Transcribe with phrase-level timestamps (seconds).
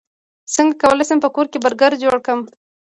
[0.55, 2.41] څنګه کولی شم په کور کې برګر جوړ کړم